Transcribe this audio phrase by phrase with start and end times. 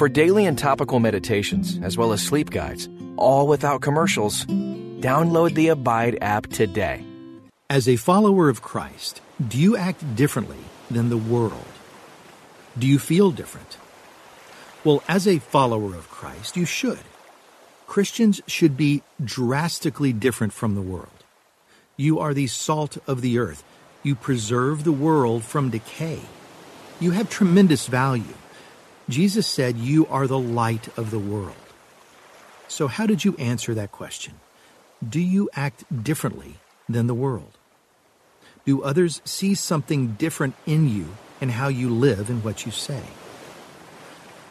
[0.00, 5.68] For daily and topical meditations, as well as sleep guides, all without commercials, download the
[5.68, 7.04] Abide app today.
[7.68, 10.56] As a follower of Christ, do you act differently
[10.90, 11.66] than the world?
[12.78, 13.76] Do you feel different?
[14.84, 17.04] Well, as a follower of Christ, you should.
[17.86, 21.24] Christians should be drastically different from the world.
[21.98, 23.62] You are the salt of the earth.
[24.02, 26.20] You preserve the world from decay.
[27.00, 28.32] You have tremendous value.
[29.10, 31.56] Jesus said you are the light of the world.
[32.68, 34.34] So, how did you answer that question?
[35.06, 36.54] Do you act differently
[36.88, 37.58] than the world?
[38.64, 41.08] Do others see something different in you
[41.40, 43.02] and how you live and what you say?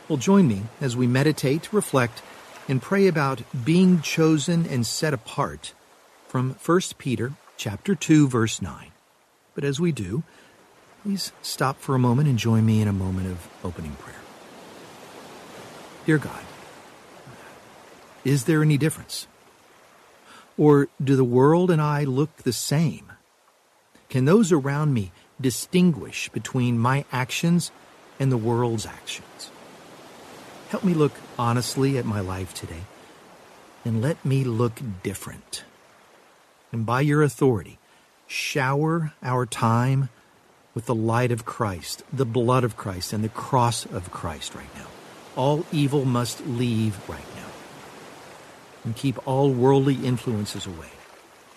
[0.09, 2.21] Well, join me as we meditate, reflect,
[2.67, 5.73] and pray about being chosen and set apart
[6.27, 8.91] from 1 Peter chapter 2 verse 9.
[9.55, 10.23] But as we do,
[11.03, 14.28] please stop for a moment and join me in a moment of opening prayer.
[16.09, 16.43] Dear God,
[18.25, 19.27] is there any difference?
[20.57, 23.11] Or do the world and I look the same?
[24.09, 27.69] Can those around me distinguish between my actions
[28.19, 29.51] and the world's actions?
[30.69, 32.85] Help me look honestly at my life today
[33.85, 35.63] and let me look different.
[36.71, 37.77] And by your authority,
[38.25, 40.09] shower our time
[40.73, 44.75] with the light of Christ, the blood of Christ, and the cross of Christ right
[44.75, 44.88] now.
[45.39, 47.47] All evil must leave right now.
[48.83, 50.91] And keep all worldly influences away,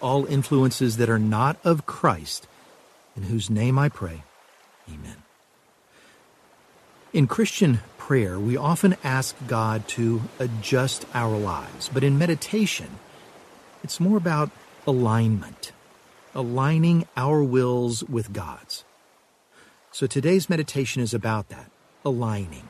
[0.00, 2.46] all influences that are not of Christ,
[3.16, 4.22] in whose name I pray.
[4.88, 5.24] Amen.
[7.12, 13.00] In Christian prayer, we often ask God to adjust our lives, but in meditation,
[13.82, 14.52] it's more about
[14.86, 15.72] alignment,
[16.36, 18.84] aligning our wills with God's.
[19.90, 21.68] So today's meditation is about that
[22.04, 22.68] aligning,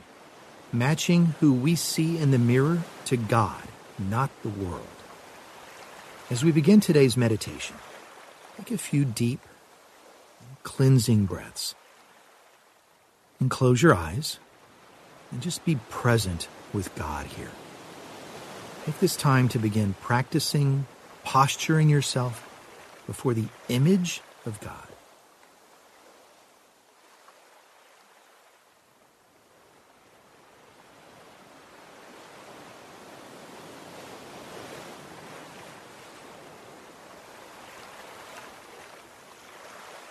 [0.73, 3.63] matching who we see in the mirror to God,
[3.99, 4.87] not the world.
[6.29, 7.75] As we begin today's meditation,
[8.57, 9.39] take a few deep,
[10.63, 11.75] cleansing breaths
[13.39, 14.39] and close your eyes
[15.31, 17.51] and just be present with God here.
[18.85, 20.87] Take this time to begin practicing
[21.23, 22.49] posturing yourself
[23.07, 24.92] before the image of God.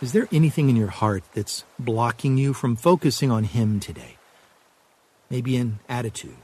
[0.03, 4.17] Is there anything in your heart that's blocking you from focusing on Him today?
[5.31, 6.37] Maybe an attitude,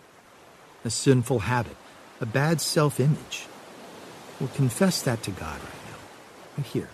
[0.84, 1.76] a sinful habit,
[2.20, 3.46] a bad self image.
[4.38, 5.98] Well, confess that to God right now,
[6.56, 6.88] right here.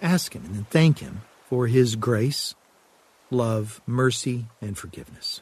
[0.00, 2.54] Ask Him and then thank Him for His grace,
[3.28, 5.40] love, mercy, and forgiveness.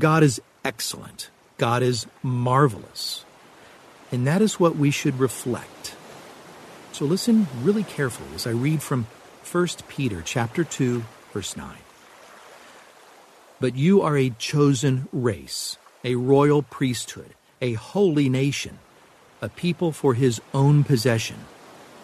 [0.00, 1.28] God is excellent.
[1.58, 3.26] God is marvelous.
[4.10, 5.94] And that is what we should reflect.
[6.92, 9.06] So listen really carefully as I read from
[9.44, 11.76] 1 Peter chapter 2 verse 9.
[13.60, 18.78] But you are a chosen race, a royal priesthood, a holy nation,
[19.42, 21.36] a people for his own possession,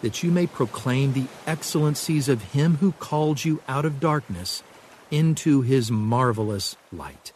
[0.03, 4.61] that you may proclaim the excellencies of him who called you out of darkness
[5.09, 7.33] into his marvelous light.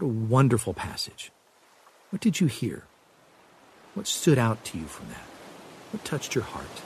[0.00, 1.30] What a wonderful passage.
[2.08, 2.84] What did you hear?
[3.92, 5.26] What stood out to you from that?
[5.92, 6.80] What touched your heart?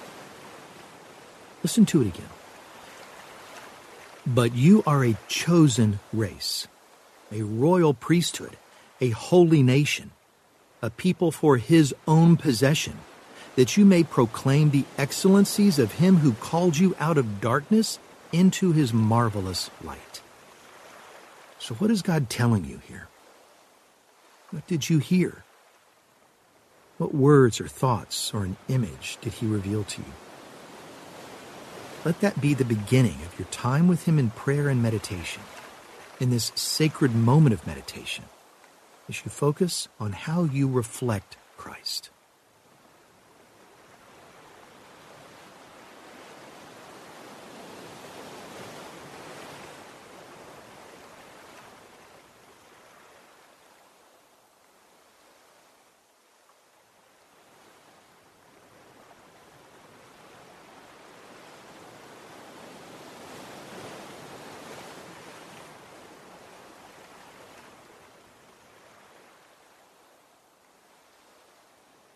[1.62, 2.28] Listen to it again.
[4.26, 6.66] But you are a chosen race,
[7.30, 8.56] a royal priesthood,
[9.00, 10.10] a holy nation,
[10.82, 12.98] a people for his own possession,
[13.54, 18.00] that you may proclaim the excellencies of him who called you out of darkness
[18.32, 20.20] into his marvelous light.
[21.64, 23.08] So, what is God telling you here?
[24.50, 25.44] What did you hear?
[26.98, 30.12] What words or thoughts or an image did he reveal to you?
[32.04, 35.42] Let that be the beginning of your time with him in prayer and meditation,
[36.20, 38.24] in this sacred moment of meditation,
[39.08, 42.10] as you focus on how you reflect Christ.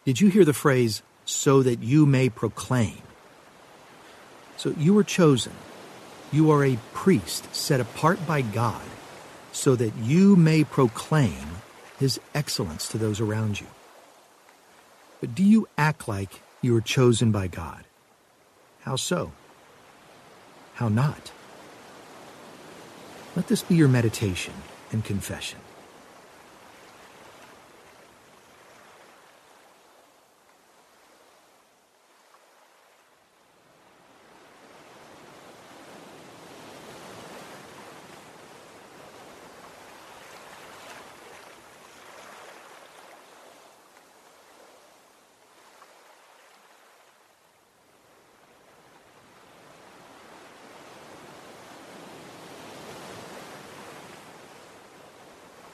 [0.09, 3.03] Did you hear the phrase, so that you may proclaim?
[4.57, 5.53] So you were chosen.
[6.33, 8.87] You are a priest set apart by God
[9.53, 11.61] so that you may proclaim
[11.99, 13.67] his excellence to those around you.
[15.21, 17.85] But do you act like you are chosen by God?
[18.85, 19.33] How so?
[20.77, 21.33] How not?
[23.37, 24.55] Let this be your meditation
[24.91, 25.59] and confession.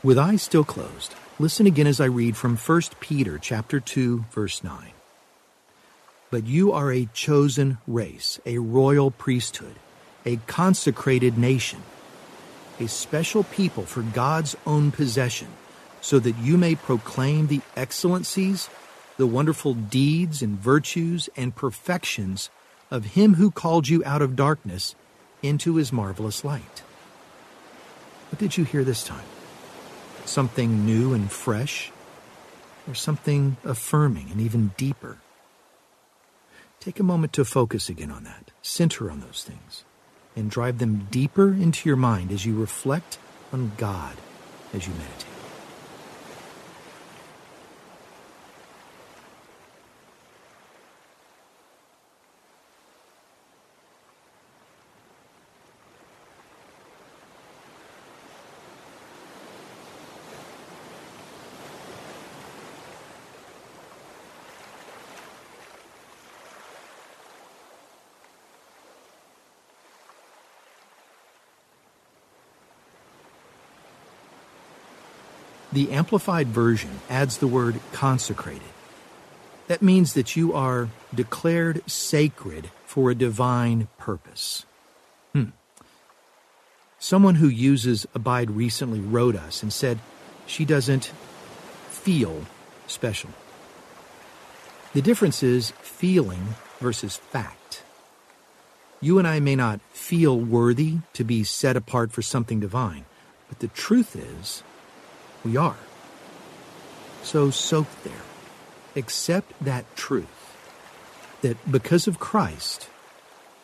[0.05, 4.63] With eyes still closed, listen again as I read from 1 Peter chapter 2 verse
[4.63, 4.91] 9.
[6.31, 9.77] But you are a chosen race, a royal priesthood,
[10.27, 11.83] a consecrated nation,
[12.79, 15.49] a special people for God's own possession,
[16.03, 18.69] so that you may proclaim the excellencies,
[19.17, 22.51] the wonderful deeds and virtues and perfections
[22.91, 24.95] of him who called you out of darkness
[25.43, 26.81] into his marvelous light.
[28.31, 29.25] What did you hear this time?
[30.25, 31.91] Something new and fresh,
[32.89, 35.19] or something affirming and even deeper.
[36.81, 39.85] Take a moment to focus again on that, center on those things,
[40.37, 43.19] and drive them deeper into your mind as you reflect
[43.53, 44.17] on God
[44.73, 45.34] as you meditate.
[75.75, 78.63] The Amplified Version adds the word consecrated.
[79.67, 84.67] That means that you are declared sacred for a divine purpose.
[85.33, 85.47] Hmm.
[87.01, 89.99] Someone who uses Abide recently wrote us and said
[90.47, 91.07] she doesn't
[91.89, 92.45] feel
[92.87, 93.31] special.
[94.93, 97.83] The difference is feeling versus fact.
[99.01, 103.07] You and I may not feel worthy to be set apart for something divine,
[103.49, 104.63] but the truth is,
[105.45, 105.77] we are.
[107.23, 108.13] So soak there.
[108.97, 110.57] Accept that truth
[111.43, 112.89] that because of Christ,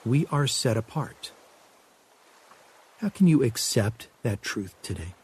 [0.05, 1.33] we are set apart.
[2.99, 5.15] How can you accept that truth today?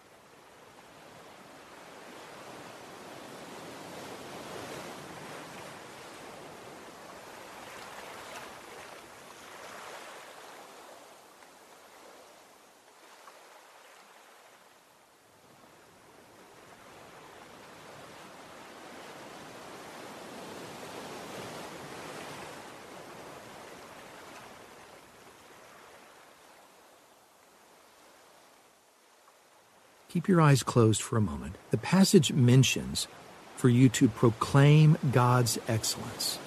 [30.08, 31.56] Keep your eyes closed for a moment.
[31.70, 33.08] The passage mentions
[33.56, 36.38] for you to proclaim God's excellence,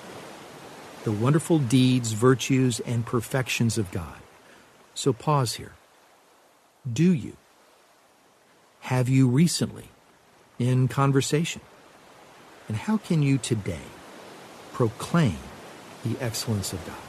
[1.03, 4.19] the wonderful deeds, virtues, and perfections of God.
[4.93, 5.73] So pause here.
[6.91, 7.35] Do you?
[8.81, 9.89] Have you recently
[10.57, 11.61] in conversation?
[12.67, 13.87] And how can you today
[14.73, 15.37] proclaim
[16.05, 17.08] the excellence of God?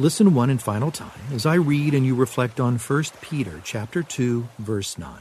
[0.00, 4.02] Listen one and final time as I read and you reflect on 1 Peter chapter
[4.02, 5.20] 2 verse 9.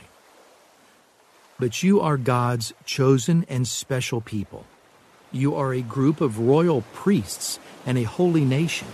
[1.59, 4.65] But you are God's chosen and special people.
[5.33, 8.87] You are a group of royal priests and a holy nation.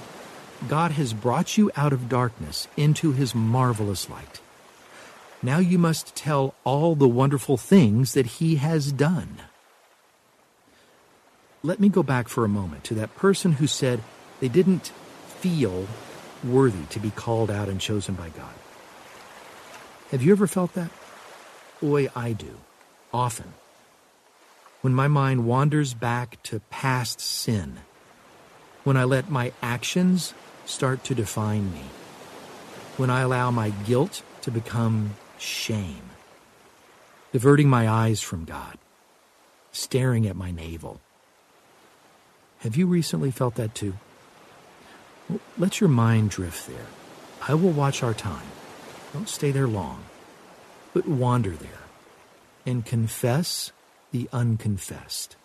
[0.68, 4.42] God has brought you out of darkness into his marvelous light.
[5.44, 9.38] Now you must tell all the wonderful things that he has done.
[11.62, 14.01] Let me go back for a moment to that person who said
[14.39, 14.92] they didn't
[15.46, 15.86] feel
[16.44, 18.56] worthy to be called out and chosen by God.
[20.10, 20.90] Have you ever felt that?
[21.80, 22.58] Boy, I do.
[23.14, 23.54] Often.
[24.82, 27.78] when my mind wanders back to past sin,
[28.84, 30.36] when I let my actions
[30.66, 31.86] start to define me,
[32.98, 36.10] when I allow my guilt to become shame,
[37.34, 38.78] diverting my eyes from God,
[39.72, 41.02] staring at my navel.
[42.60, 43.96] Have you recently felt that too?
[45.58, 46.88] Let your mind drift there.
[47.48, 48.48] I will watch our time.
[49.13, 50.03] Don't stay there long,
[50.94, 51.70] but wander there
[52.65, 53.72] and confess
[54.12, 55.36] the unconfessed.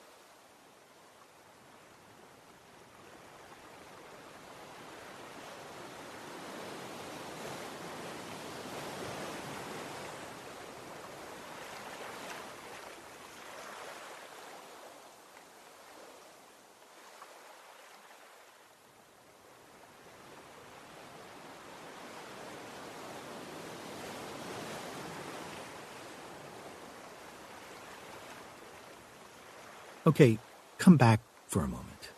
[30.07, 30.39] Okay,
[30.79, 32.11] come back for a moment.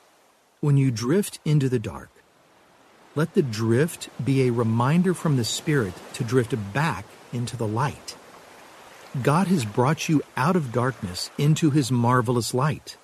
[0.61, 2.11] When you drift into the dark,
[3.17, 8.17] let the drift be a reminder from the Spirit to drift back into the light.
[9.21, 12.97] God has brought you out of darkness into His marvelous light.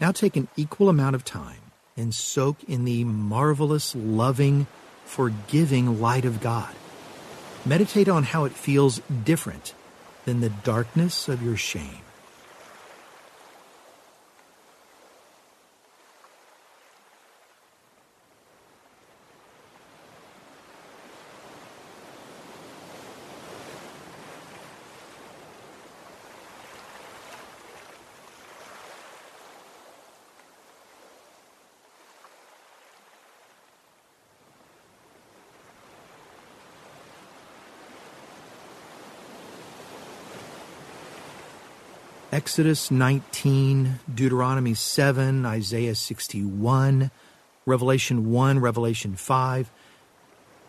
[0.00, 4.66] Now take an equal amount of time and soak in the marvelous, loving,
[5.04, 6.74] forgiving light of God.
[7.64, 9.74] Meditate on how it feels different
[10.24, 12.03] than the darkness of your shame.
[42.34, 47.12] Exodus 19, Deuteronomy 7, Isaiah 61,
[47.64, 49.70] Revelation 1, Revelation 5.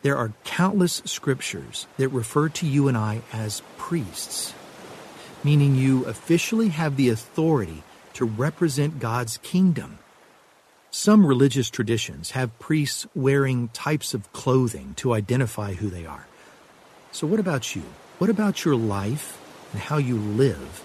[0.04, 4.54] There are countless scriptures that refer to you and I as priests,
[5.44, 7.82] meaning you officially have the authority
[8.14, 9.98] to represent God's kingdom.
[10.92, 16.28] Some religious traditions have priests wearing types of clothing to identify who they are.
[17.12, 17.82] So, what about you?
[18.20, 19.42] What about your life
[19.74, 20.85] and how you live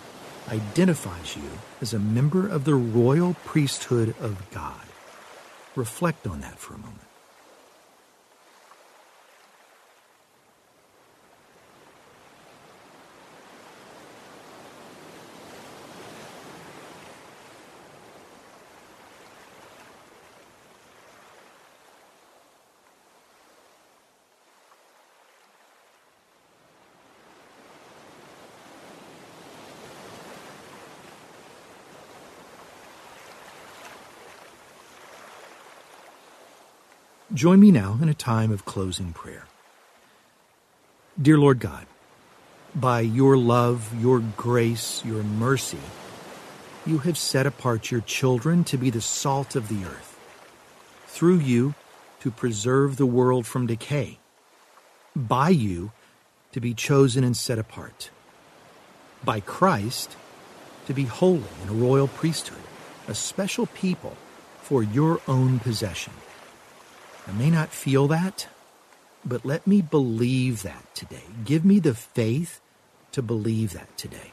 [0.51, 4.87] identifies you as a member of the royal priesthood of God.
[5.77, 7.10] Reflect on that for a moment.
[37.33, 39.47] Join me now in a time of closing prayer.
[41.21, 41.87] Dear Lord God,
[42.75, 45.79] by your love, your grace, your mercy,
[46.85, 50.19] you have set apart your children to be the salt of the earth.
[51.07, 51.75] Through you,
[52.19, 54.19] to preserve the world from decay.
[55.15, 55.93] By you,
[56.51, 58.11] to be chosen and set apart.
[59.23, 60.17] By Christ,
[60.89, 62.65] to be holy and a royal priesthood,
[63.07, 64.17] a special people
[64.63, 66.13] for your own possession.
[67.27, 68.49] I may not feel that,
[69.25, 71.25] but let me believe that today.
[71.45, 72.61] Give me the faith
[73.13, 74.33] to believe that today.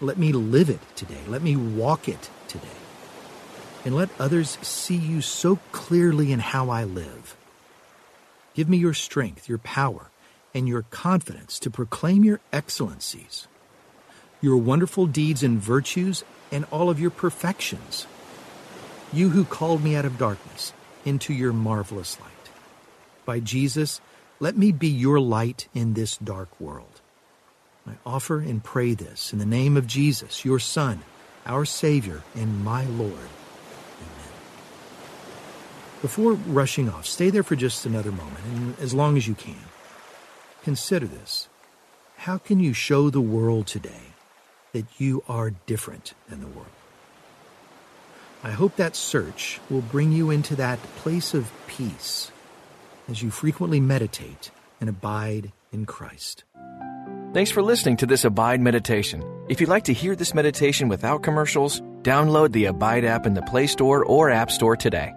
[0.00, 1.20] Let me live it today.
[1.28, 2.68] Let me walk it today.
[3.84, 7.36] And let others see you so clearly in how I live.
[8.54, 10.10] Give me your strength, your power,
[10.54, 13.46] and your confidence to proclaim your excellencies,
[14.40, 18.06] your wonderful deeds and virtues, and all of your perfections.
[19.12, 20.72] You who called me out of darkness
[21.04, 22.30] into your marvelous light.
[23.24, 24.00] By Jesus,
[24.38, 27.00] let me be your light in this dark world.
[27.86, 31.00] I offer and pray this in the name of Jesus, your Son,
[31.46, 33.12] our Savior, and my Lord.
[33.12, 34.32] Amen.
[36.02, 39.56] Before rushing off, stay there for just another moment, and as long as you can.
[40.62, 41.48] Consider this.
[42.18, 44.12] How can you show the world today
[44.72, 46.68] that you are different than the world?
[48.42, 52.32] I hope that search will bring you into that place of peace
[53.08, 56.44] as you frequently meditate and abide in Christ.
[57.34, 59.22] Thanks for listening to this Abide meditation.
[59.48, 63.42] If you'd like to hear this meditation without commercials, download the Abide app in the
[63.42, 65.12] Play Store or App Store today.